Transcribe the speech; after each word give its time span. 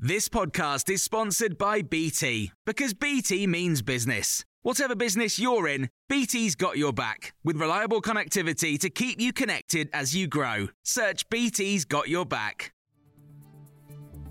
This 0.00 0.28
podcast 0.28 0.88
is 0.90 1.02
sponsored 1.02 1.58
by 1.58 1.82
BT 1.82 2.52
because 2.64 2.94
BT 2.94 3.48
means 3.48 3.82
business. 3.82 4.44
Whatever 4.62 4.94
business 4.94 5.40
you're 5.40 5.66
in, 5.66 5.90
BT's 6.08 6.54
got 6.54 6.78
your 6.78 6.92
back 6.92 7.34
with 7.42 7.56
reliable 7.56 8.00
connectivity 8.00 8.78
to 8.78 8.90
keep 8.90 9.20
you 9.20 9.32
connected 9.32 9.90
as 9.92 10.14
you 10.14 10.28
grow. 10.28 10.68
Search 10.84 11.28
BT's 11.30 11.84
got 11.84 12.08
your 12.08 12.24
back. 12.24 12.72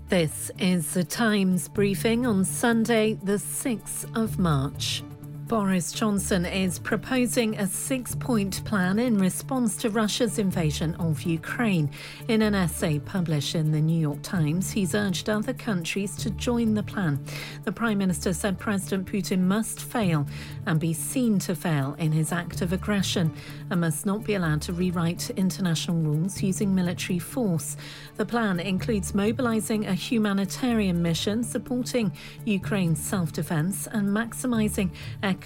This 0.08 0.50
is 0.58 0.94
the 0.94 1.04
Times 1.04 1.68
briefing 1.68 2.24
on 2.24 2.46
Sunday, 2.46 3.18
the 3.22 3.36
6th 3.36 4.16
of 4.16 4.38
March. 4.38 5.02
Boris 5.48 5.92
Johnson 5.92 6.44
is 6.44 6.78
proposing 6.78 7.58
a 7.58 7.66
six 7.66 8.14
point 8.14 8.62
plan 8.66 8.98
in 8.98 9.16
response 9.16 9.78
to 9.78 9.88
Russia's 9.88 10.38
invasion 10.38 10.94
of 10.96 11.22
Ukraine. 11.22 11.90
In 12.28 12.42
an 12.42 12.54
essay 12.54 12.98
published 12.98 13.54
in 13.54 13.72
the 13.72 13.80
New 13.80 13.98
York 13.98 14.20
Times, 14.20 14.70
he's 14.70 14.94
urged 14.94 15.30
other 15.30 15.54
countries 15.54 16.14
to 16.16 16.28
join 16.32 16.74
the 16.74 16.82
plan. 16.82 17.24
The 17.64 17.72
Prime 17.72 17.96
Minister 17.96 18.34
said 18.34 18.58
President 18.58 19.10
Putin 19.10 19.40
must 19.40 19.80
fail 19.80 20.26
and 20.66 20.78
be 20.78 20.92
seen 20.92 21.38
to 21.40 21.54
fail 21.54 21.96
in 21.98 22.12
his 22.12 22.30
act 22.30 22.60
of 22.60 22.74
aggression 22.74 23.32
and 23.70 23.80
must 23.80 24.04
not 24.04 24.24
be 24.24 24.34
allowed 24.34 24.60
to 24.62 24.74
rewrite 24.74 25.30
international 25.30 25.96
rules 25.96 26.42
using 26.42 26.74
military 26.74 27.18
force. 27.18 27.78
The 28.16 28.26
plan 28.26 28.60
includes 28.60 29.14
mobilizing 29.14 29.86
a 29.86 29.94
humanitarian 29.94 31.00
mission 31.00 31.42
supporting 31.42 32.12
Ukraine's 32.44 33.00
self 33.00 33.32
defense 33.32 33.88
and 33.90 34.10
maximizing 34.10 34.90
economic 35.22 35.37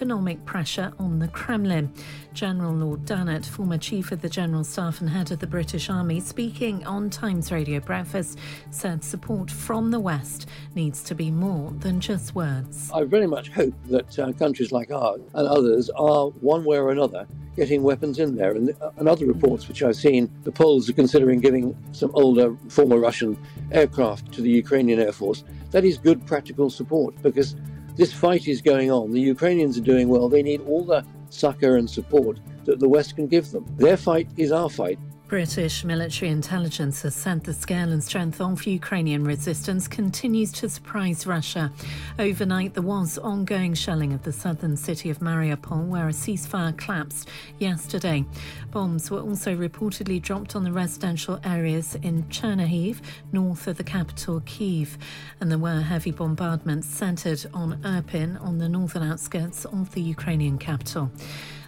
pressure 0.45 0.93
on 0.99 1.19
the 1.19 1.29
Kremlin. 1.29 1.93
General 2.33 2.73
Lord 2.73 3.05
Dannatt, 3.05 3.45
former 3.45 3.79
Chief 3.79 4.13
of 4.13 4.23
the 4.23 4.29
General 4.29 4.65
Staff 4.65 5.01
and 5.01 5.11
Head 5.11 5.31
of 5.31 5.39
the 5.39 5.47
British 5.47 5.91
Army, 5.91 6.21
speaking 6.21 6.85
on 6.87 7.11
Times 7.11 7.53
Radio 7.53 7.81
Breakfast, 7.81 8.39
said 8.71 9.05
support 9.05 9.51
from 9.51 9.91
the 9.91 10.01
West 10.01 10.49
needs 10.75 11.03
to 11.05 11.15
be 11.15 11.31
more 11.31 11.71
than 11.79 12.01
just 12.01 12.35
words. 12.35 12.91
I 12.93 13.05
very 13.05 13.27
much 13.27 13.51
hope 13.51 13.75
that 13.89 14.19
uh, 14.19 14.33
countries 14.33 14.73
like 14.73 14.91
ours 14.91 15.21
and 15.35 15.47
others 15.47 15.91
are, 15.91 16.29
one 16.41 16.65
way 16.65 16.79
or 16.79 16.91
another, 16.91 17.27
getting 17.57 17.83
weapons 17.83 18.19
in 18.19 18.37
there. 18.37 18.53
And, 18.53 18.75
uh, 18.81 18.91
and 18.97 19.09
other 19.09 19.27
reports 19.27 19.69
which 19.69 19.83
I've 19.83 19.97
seen, 19.97 20.31
the 20.45 20.53
Poles 20.53 20.89
are 20.89 20.95
considering 20.95 21.41
giving 21.41 21.77
some 21.93 22.11
older, 22.15 22.57
former 22.69 22.99
Russian 22.99 23.37
aircraft 23.71 24.33
to 24.33 24.41
the 24.41 24.51
Ukrainian 24.51 25.01
Air 25.01 25.13
Force. 25.13 25.45
That 25.71 25.85
is 25.85 25.99
good 25.99 26.27
practical 26.27 26.71
support 26.71 27.15
because 27.23 27.57
this 27.97 28.13
fight 28.13 28.49
is 28.49 28.63
going 28.63 28.91
on. 28.91 29.11
The 29.13 29.21
Ukrainians 29.21 29.77
are 29.79 29.83
doing 29.83 30.09
well. 30.09 30.29
They 30.29 30.43
need 30.43 30.63
all 30.63 30.85
the 30.85 31.05
succor 31.31 31.77
and 31.77 31.89
support 31.89 32.39
that 32.65 32.81
the 32.81 32.89
West 32.89 33.17
can 33.17 33.27
give 33.27 33.51
them. 33.51 33.65
Their 33.77 33.97
fight 33.97 34.29
is 34.37 34.53
our 34.53 34.71
fight. 34.71 34.99
British 35.33 35.83
military 35.83 36.31
intelligence 36.31 37.01
has 37.01 37.15
said 37.15 37.43
the 37.43 37.55
scale 37.55 37.91
and 37.91 38.05
strength 38.05 38.39
of 38.39 38.67
Ukrainian 38.67 39.25
resistance 39.25 39.89
continues 39.89 40.53
to 40.53 40.69
surprise 40.69 41.27
Russia. 41.27 41.73
Overnight, 42.19 42.75
there 42.75 42.83
was 42.83 43.17
ongoing 43.17 43.73
shelling 43.73 44.13
of 44.13 44.25
the 44.25 44.33
southern 44.35 44.77
city 44.77 45.09
of 45.09 45.21
Mariupol, 45.21 45.87
where 45.87 46.07
a 46.07 46.13
ceasefire 46.13 46.77
collapsed 46.77 47.31
yesterday. 47.59 48.27
Bombs 48.73 49.11
were 49.11 49.23
also 49.23 49.57
reportedly 49.57 50.21
dropped 50.21 50.55
on 50.55 50.65
the 50.65 50.73
residential 50.73 51.41
areas 51.45 51.95
in 52.03 52.25
Chernihiv, 52.25 53.01
north 53.33 53.67
of 53.67 53.79
the 53.79 53.85
capital 53.85 54.43
Kiev, 54.45 54.99
and 55.41 55.51
there 55.51 55.57
were 55.57 55.81
heavy 55.81 56.11
bombardments 56.11 56.89
centered 56.89 57.47
on 57.55 57.81
Irpin 57.85 58.39
on 58.43 58.59
the 58.59 58.69
northern 58.69 59.03
outskirts 59.03 59.65
of 59.65 59.95
the 59.95 60.03
Ukrainian 60.03 60.59
capital. 60.59 61.11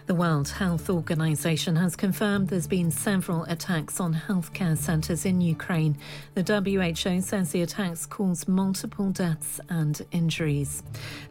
The 0.07 0.13
World 0.13 0.49
Health 0.49 0.91
Organization 0.91 1.75
has 1.77 1.95
confirmed 1.95 2.49
there's 2.49 2.67
been 2.67 2.91
several 2.91 3.41
attacks 3.45 3.99
on 3.99 4.13
healthcare 4.13 4.77
centres 4.77 5.25
in 5.25 5.41
Ukraine. 5.41 5.97
The 6.35 6.43
WHO 6.43 7.21
says 7.21 7.51
the 7.51 7.63
attacks 7.63 8.05
caused 8.05 8.47
multiple 8.47 9.09
deaths 9.09 9.59
and 9.67 9.99
injuries. 10.11 10.83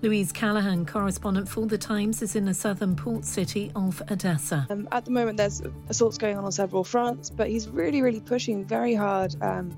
Louise 0.03 0.33
Callaghan, 0.33 0.87
correspondent 0.87 1.49
for 1.49 1.67
The 1.67 1.79
Times, 1.79 2.21
is 2.21 2.35
in 2.35 2.47
the 2.47 2.55
southern 2.55 2.97
port 2.97 3.25
city 3.25 3.71
of 3.77 4.03
Odessa. 4.11 4.67
Um, 4.69 4.89
at 4.91 5.05
the 5.05 5.13
moment, 5.13 5.37
there's 5.37 5.63
assaults 5.89 6.19
going 6.19 6.37
on 6.37 6.45
on 6.45 6.51
several 6.51 6.83
fronts, 6.83 7.31
but 7.31 7.49
he's 7.49 7.69
really, 7.69 8.03
really 8.03 8.21
pushing 8.21 8.65
very 8.65 8.95
hard 8.95 9.37
um, 9.41 9.71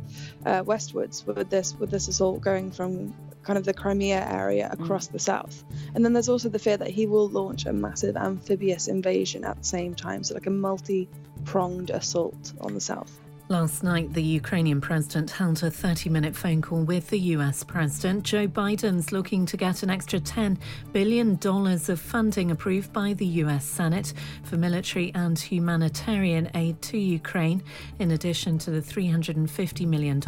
uh, 0.47 0.63
westwards 0.65 1.27
with 1.27 1.51
this 1.51 1.75
with 1.75 1.91
this 1.91 2.09
assault 2.09 2.41
going 2.41 2.71
from 2.71 3.15
kind 3.47 3.59
of 3.59 3.65
the 3.65 3.73
Crimea 3.73 4.27
area 4.29 4.69
across 4.73 5.09
mm. 5.09 5.13
the 5.13 5.19
south. 5.19 5.65
And 5.95 6.05
then 6.05 6.13
there's 6.13 6.29
also 6.29 6.49
the 6.49 6.59
fear 6.59 6.77
that 6.77 6.91
he 6.91 7.07
will 7.07 7.29
launch 7.29 7.65
a 7.67 7.73
massive 7.73 8.17
amphibious 8.17 8.89
invasion 8.89 9.45
at 9.45 9.59
the 9.59 9.65
same 9.65 9.95
time, 9.95 10.25
so 10.25 10.35
like 10.35 10.47
a 10.47 10.51
multi 10.51 11.09
pronged 11.45 11.91
assault 11.91 12.53
on 12.61 12.75
the 12.75 12.81
south. 12.81 13.21
Last 13.49 13.85
night, 13.85 14.13
the 14.13 14.23
Ukrainian 14.23 14.81
president 14.81 15.31
held 15.31 15.63
a 15.63 15.71
30 15.71 16.11
minute 16.11 16.35
phone 16.35 16.61
call 16.61 16.83
with 16.83 17.09
the 17.11 17.21
US 17.37 17.63
president. 17.63 18.25
Joe 18.25 18.49
Biden's 18.49 19.13
looking 19.13 19.47
to 19.47 19.57
get 19.57 19.85
an 19.85 19.91
extra 19.91 20.19
$10 20.19 20.59
billion 20.93 21.39
of 21.41 22.01
funding 22.01 22.51
approved 22.51 22.93
by 22.93 23.13
the 23.13 23.27
US 23.45 23.65
Senate 23.65 24.15
for 24.43 24.57
military 24.57 25.13
and 25.15 25.39
humanitarian 25.39 26.51
aid 26.57 26.83
to 26.83 26.99
Ukraine, 26.99 27.63
in 28.01 28.11
addition 28.11 28.59
to 28.59 28.73
the 28.73 28.81
$350 28.81 29.87
million 29.87 30.21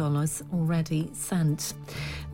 already 0.53 1.09
sent. 1.11 1.73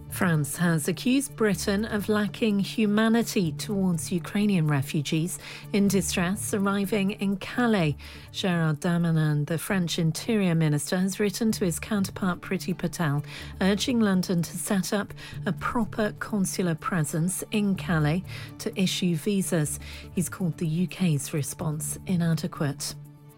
France 0.09 0.55
has 0.55 0.87
accused 0.87 1.35
Britain 1.35 1.83
of 1.83 2.07
lacking 2.07 2.59
humanity 2.59 3.51
towards 3.51 4.11
Ukrainian 4.11 4.67
refugees 4.67 5.39
in 5.73 5.87
distress 5.87 6.53
arriving 6.53 7.11
in 7.11 7.35
Calais. 7.37 7.97
Gerard 8.31 8.79
Darmanin, 8.79 9.45
the 9.45 9.57
French 9.57 9.99
Interior 9.99 10.55
Minister, 10.55 10.97
has 10.97 11.19
written 11.19 11.51
to 11.51 11.65
his 11.65 11.79
counterpart 11.79 12.39
Priti 12.39 12.77
Patel, 12.77 13.23
urging 13.59 13.99
London 13.99 14.41
to 14.41 14.57
set 14.57 14.93
up 14.93 15.13
a 15.45 15.51
proper 15.51 16.13
consular 16.19 16.75
presence 16.75 17.43
in 17.51 17.75
Calais 17.75 18.23
to 18.59 18.81
issue 18.81 19.15
visas. 19.15 19.79
He's 20.13 20.29
called 20.29 20.57
the 20.57 20.85
UK's 20.85 21.33
response 21.33 21.99
inadequate. 22.05 22.95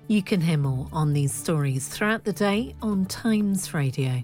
You 0.08 0.22
can 0.22 0.42
hear 0.42 0.58
more 0.58 0.88
on 0.94 1.12
these 1.12 1.34
stories 1.34 1.88
throughout 1.88 2.24
the 2.24 2.34
day 2.34 2.76
on 2.82 3.06
Times 3.08 3.74
Radio. 3.74 4.24